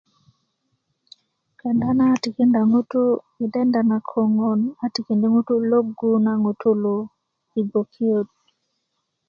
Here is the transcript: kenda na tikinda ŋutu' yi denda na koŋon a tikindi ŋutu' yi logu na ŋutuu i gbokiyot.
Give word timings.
kenda 1.59 1.89
na 1.97 2.07
tikinda 2.23 2.61
ŋutu' 2.71 3.19
yi 3.37 3.45
denda 3.53 3.81
na 3.89 3.97
koŋon 4.09 4.61
a 4.83 4.85
tikindi 4.93 5.27
ŋutu' 5.33 5.57
yi 5.61 5.65
logu 5.71 6.09
na 6.25 6.31
ŋutuu 6.43 6.95
i 7.59 7.61
gbokiyot. 7.69 8.27